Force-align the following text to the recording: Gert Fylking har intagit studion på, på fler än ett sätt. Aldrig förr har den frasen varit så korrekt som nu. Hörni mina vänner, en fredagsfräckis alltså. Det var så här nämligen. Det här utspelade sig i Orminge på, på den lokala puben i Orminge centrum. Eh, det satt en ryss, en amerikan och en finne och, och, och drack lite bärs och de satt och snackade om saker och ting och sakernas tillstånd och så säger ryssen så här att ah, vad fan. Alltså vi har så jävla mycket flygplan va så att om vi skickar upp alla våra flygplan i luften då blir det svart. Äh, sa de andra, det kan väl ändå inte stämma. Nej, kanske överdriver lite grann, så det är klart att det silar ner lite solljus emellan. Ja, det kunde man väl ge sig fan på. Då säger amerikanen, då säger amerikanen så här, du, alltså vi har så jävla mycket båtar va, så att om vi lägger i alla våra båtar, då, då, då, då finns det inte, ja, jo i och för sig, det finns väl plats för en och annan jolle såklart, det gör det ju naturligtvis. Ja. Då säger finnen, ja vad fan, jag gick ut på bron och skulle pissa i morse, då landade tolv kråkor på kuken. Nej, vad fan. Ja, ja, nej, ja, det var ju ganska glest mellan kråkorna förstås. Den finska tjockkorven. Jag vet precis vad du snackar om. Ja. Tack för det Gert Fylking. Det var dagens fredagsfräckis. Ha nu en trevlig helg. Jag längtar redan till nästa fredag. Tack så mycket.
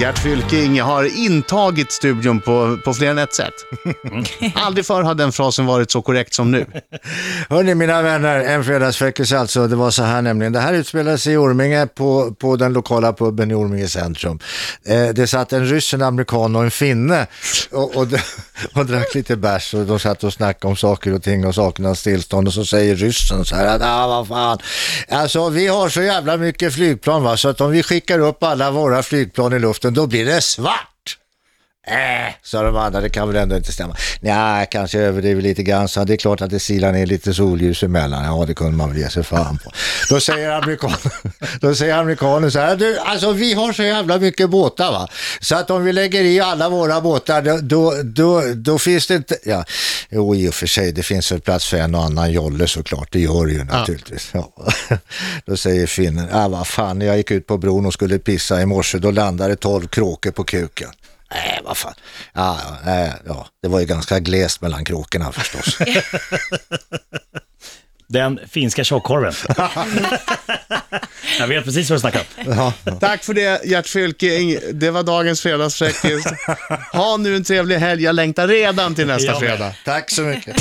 Gert 0.00 0.18
Fylking 0.18 0.80
har 0.80 1.18
intagit 1.18 1.92
studion 1.92 2.40
på, 2.40 2.78
på 2.84 2.94
fler 2.94 3.10
än 3.10 3.18
ett 3.18 3.34
sätt. 3.34 3.54
Aldrig 4.54 4.86
förr 4.86 5.02
har 5.02 5.14
den 5.14 5.32
frasen 5.32 5.66
varit 5.66 5.90
så 5.90 6.02
korrekt 6.02 6.34
som 6.34 6.50
nu. 6.50 6.66
Hörni 7.48 7.74
mina 7.74 8.02
vänner, 8.02 8.40
en 8.40 8.64
fredagsfräckis 8.64 9.32
alltså. 9.32 9.66
Det 9.66 9.76
var 9.76 9.90
så 9.90 10.02
här 10.02 10.22
nämligen. 10.22 10.52
Det 10.52 10.60
här 10.60 10.72
utspelade 10.74 11.18
sig 11.18 11.32
i 11.32 11.36
Orminge 11.36 11.86
på, 11.86 12.34
på 12.34 12.56
den 12.56 12.72
lokala 12.72 13.12
puben 13.12 13.50
i 13.50 13.54
Orminge 13.54 13.88
centrum. 13.88 14.38
Eh, 14.86 15.08
det 15.08 15.26
satt 15.26 15.52
en 15.52 15.66
ryss, 15.66 15.94
en 15.94 16.02
amerikan 16.02 16.56
och 16.56 16.64
en 16.64 16.70
finne 16.70 17.26
och, 17.70 17.96
och, 17.96 18.06
och 18.74 18.86
drack 18.86 19.14
lite 19.14 19.36
bärs 19.36 19.74
och 19.74 19.86
de 19.86 19.98
satt 19.98 20.24
och 20.24 20.32
snackade 20.32 20.70
om 20.70 20.76
saker 20.76 21.14
och 21.14 21.22
ting 21.22 21.46
och 21.46 21.54
sakernas 21.54 22.02
tillstånd 22.02 22.48
och 22.48 22.54
så 22.54 22.64
säger 22.64 22.96
ryssen 22.96 23.44
så 23.44 23.56
här 23.56 23.66
att 23.66 23.82
ah, 23.84 24.06
vad 24.06 24.28
fan. 24.28 24.58
Alltså 25.08 25.48
vi 25.48 25.66
har 25.66 25.88
så 25.88 26.02
jävla 26.02 26.36
mycket 26.36 26.74
flygplan 26.74 27.22
va 27.22 27.36
så 27.36 27.48
att 27.48 27.60
om 27.60 27.70
vi 27.70 27.82
skickar 27.82 28.18
upp 28.18 28.42
alla 28.42 28.70
våra 28.70 29.02
flygplan 29.02 29.52
i 29.52 29.58
luften 29.58 29.94
då 29.94 30.06
blir 30.06 30.26
det 30.26 30.40
svart. 30.40 30.95
Äh, 31.88 32.34
sa 32.42 32.62
de 32.62 32.76
andra, 32.76 33.00
det 33.00 33.08
kan 33.08 33.28
väl 33.28 33.36
ändå 33.36 33.56
inte 33.56 33.72
stämma. 33.72 33.96
Nej, 34.20 34.66
kanske 34.70 34.98
överdriver 34.98 35.42
lite 35.42 35.62
grann, 35.62 35.88
så 35.88 36.04
det 36.04 36.12
är 36.12 36.16
klart 36.16 36.40
att 36.40 36.50
det 36.50 36.60
silar 36.60 36.92
ner 36.92 37.06
lite 37.06 37.34
solljus 37.34 37.82
emellan. 37.82 38.24
Ja, 38.24 38.44
det 38.46 38.54
kunde 38.54 38.76
man 38.76 38.88
väl 38.88 38.98
ge 38.98 39.10
sig 39.10 39.24
fan 39.24 39.58
på. 39.64 39.70
Då 40.08 40.20
säger 40.20 40.50
amerikanen, 40.50 40.98
då 41.60 41.74
säger 41.74 41.94
amerikanen 41.94 42.52
så 42.52 42.58
här, 42.58 42.76
du, 42.76 42.98
alltså 42.98 43.32
vi 43.32 43.54
har 43.54 43.72
så 43.72 43.82
jävla 43.82 44.18
mycket 44.18 44.50
båtar 44.50 44.92
va, 44.92 45.08
så 45.40 45.56
att 45.56 45.70
om 45.70 45.84
vi 45.84 45.92
lägger 45.92 46.22
i 46.24 46.40
alla 46.40 46.68
våra 46.68 47.00
båtar, 47.00 47.42
då, 47.42 47.58
då, 47.62 48.02
då, 48.02 48.42
då 48.54 48.78
finns 48.78 49.06
det 49.06 49.14
inte, 49.14 49.38
ja, 49.44 49.64
jo 50.10 50.34
i 50.34 50.48
och 50.48 50.54
för 50.54 50.66
sig, 50.66 50.92
det 50.92 51.02
finns 51.02 51.32
väl 51.32 51.40
plats 51.40 51.68
för 51.68 51.76
en 51.76 51.94
och 51.94 52.04
annan 52.04 52.32
jolle 52.32 52.66
såklart, 52.66 53.12
det 53.12 53.20
gör 53.20 53.46
det 53.46 53.52
ju 53.52 53.64
naturligtvis. 53.64 54.30
Ja. 54.32 54.52
Då 55.46 55.56
säger 55.56 55.86
finnen, 55.86 56.28
ja 56.32 56.48
vad 56.48 56.66
fan, 56.66 57.00
jag 57.00 57.16
gick 57.16 57.30
ut 57.30 57.46
på 57.46 57.58
bron 57.58 57.86
och 57.86 57.92
skulle 57.92 58.18
pissa 58.18 58.62
i 58.62 58.66
morse, 58.66 58.98
då 58.98 59.10
landade 59.10 59.56
tolv 59.56 59.86
kråkor 59.86 60.30
på 60.30 60.44
kuken. 60.44 60.90
Nej, 61.30 61.60
vad 61.64 61.76
fan. 61.76 61.94
Ja, 62.32 62.60
ja, 62.64 62.76
nej, 62.84 63.12
ja, 63.26 63.46
det 63.62 63.68
var 63.68 63.80
ju 63.80 63.86
ganska 63.86 64.18
glest 64.18 64.60
mellan 64.60 64.84
kråkorna 64.84 65.32
förstås. 65.32 65.78
Den 68.08 68.40
finska 68.48 68.84
tjockkorven. 68.84 69.34
Jag 71.38 71.46
vet 71.46 71.64
precis 71.64 71.90
vad 71.90 71.96
du 71.96 72.00
snackar 72.00 72.20
om. 72.20 72.72
Ja. 72.84 72.92
Tack 73.00 73.24
för 73.24 73.34
det 73.34 73.64
Gert 73.64 73.86
Fylking. 73.86 74.58
Det 74.72 74.90
var 74.90 75.02
dagens 75.02 75.40
fredagsfräckis. 75.40 76.24
Ha 76.92 77.16
nu 77.16 77.36
en 77.36 77.44
trevlig 77.44 77.76
helg. 77.76 78.02
Jag 78.02 78.14
längtar 78.14 78.48
redan 78.48 78.94
till 78.94 79.06
nästa 79.06 79.34
fredag. 79.40 79.74
Tack 79.84 80.10
så 80.10 80.22
mycket. 80.22 80.56